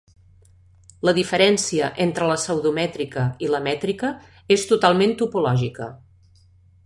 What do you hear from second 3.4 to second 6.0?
i la mètrica és totalment topològica.